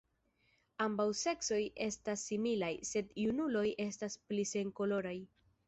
Ambaŭ 0.85 1.05
seksoj 1.19 1.59
estas 1.89 2.25
similaj, 2.31 2.71
sed 2.95 3.13
junuloj 3.27 3.65
estas 3.89 4.19
pli 4.33 4.51
senkoloraj. 4.57 5.17